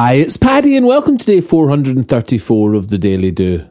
[0.00, 3.68] Hi, it's Paddy, and welcome to day 434 of the Daily Do.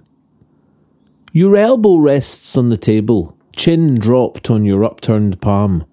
[1.31, 5.85] Your elbow rests on the table, chin dropped on your upturned palm.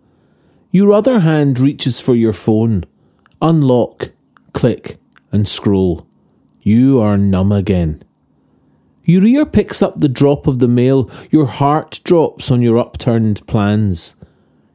[0.72, 2.82] Your other hand reaches for your phone.
[3.40, 4.10] Unlock,
[4.52, 4.98] click,
[5.30, 6.04] and scroll.
[6.62, 8.02] You are numb again.
[9.04, 11.08] Your ear picks up the drop of the mail.
[11.30, 14.20] Your heart drops on your upturned plans.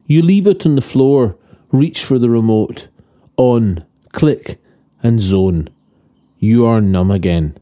[0.06, 1.36] You leave it on the floor,
[1.70, 2.88] reach for the remote.
[3.36, 4.58] On, click,
[5.02, 5.68] and zone.
[6.38, 7.56] You are numb again.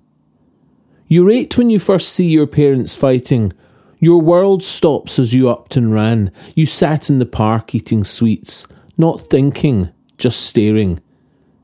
[1.06, 3.52] You rate when you first see your parents fighting.
[3.98, 6.30] Your world stops as you upped and ran.
[6.54, 8.66] You sat in the park eating sweets,
[8.96, 11.00] not thinking, just staring.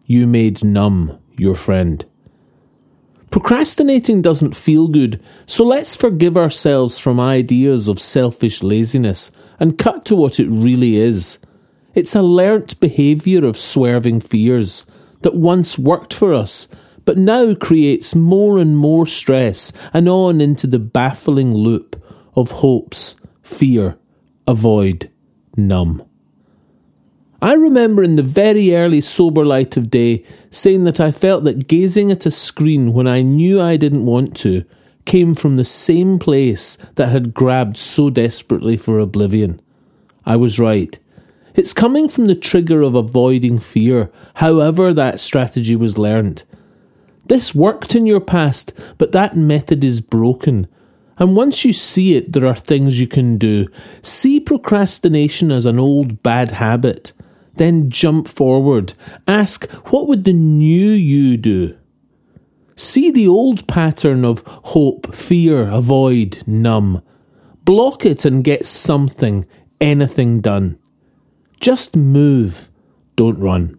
[0.07, 2.05] You made numb your friend.
[3.31, 10.05] Procrastinating doesn't feel good, so let's forgive ourselves from ideas of selfish laziness and cut
[10.07, 11.41] to what it really is.
[11.95, 14.87] It's a learnt behaviour of swerving fears,
[15.25, 16.69] that once worked for us,
[17.07, 22.01] but now creates more and more stress and on into the baffling loop
[22.37, 23.97] of hopes, fear,
[24.47, 25.11] avoid,
[25.57, 26.05] numb.
[27.41, 31.69] I remember in the very early sober light of day saying that I felt that
[31.69, 34.65] gazing at a screen when I knew I didn't want to
[35.07, 39.61] came from the same place that had grabbed so desperately for oblivion.
[40.25, 40.99] I was right.
[41.55, 46.43] It's coming from the trigger of avoiding fear, however that strategy was learned.
[47.27, 50.67] This worked in your past, but that method is broken.
[51.17, 53.69] And once you see it, there are things you can do.
[54.03, 57.13] See procrastination as an old bad habit.
[57.55, 58.95] Then jump forward.
[59.29, 61.79] Ask, what would the new you do?
[62.75, 67.01] See the old pattern of hope, fear, avoid, numb.
[67.65, 69.47] Block it and get something,
[69.81, 70.79] anything done.
[71.65, 72.69] Just move,
[73.17, 73.79] don't run.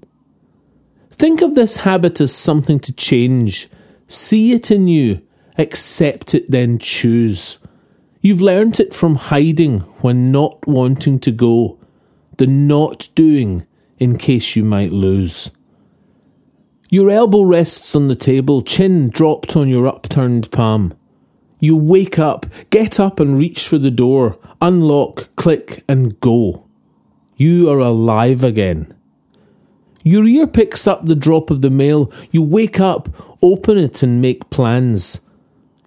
[1.12, 3.70] Think of this habit as something to change.
[4.08, 5.22] See it in you,
[5.60, 7.60] accept it, then choose.
[8.22, 11.78] You've learnt it from hiding when not wanting to go,
[12.38, 13.68] the not doing
[14.00, 15.52] in case you might lose.
[16.90, 20.96] Your elbow rests on the table, chin dropped on your upturned palm.
[21.60, 26.65] You wake up, get up and reach for the door, unlock, click, and go.
[27.36, 28.94] You are alive again.
[30.04, 32.12] Your ear picks up the drop of the mail.
[32.32, 33.10] You wake up,
[33.42, 35.28] open it, and make plans.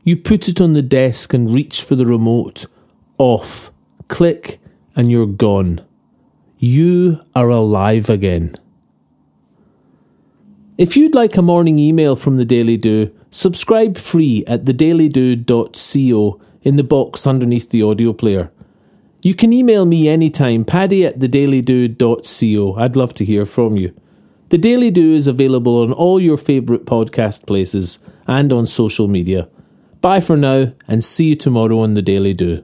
[0.02, 2.66] You put it on the desk and reach for the remote.
[3.18, 3.70] Off.
[4.08, 4.58] Click,
[4.96, 5.82] and you're gone.
[6.58, 8.54] You are alive again.
[10.76, 16.76] If you'd like a morning email from the Daily Do, subscribe free at thedailydo.co in
[16.76, 18.50] the box underneath the audio player.
[19.20, 22.74] You can email me anytime, paddy at thedailydo.co.
[22.76, 23.92] I'd love to hear from you.
[24.50, 27.98] The Daily Do is available on all your favourite podcast places
[28.28, 29.48] and on social media.
[30.00, 32.62] Bye for now, and see you tomorrow on The Daily Do.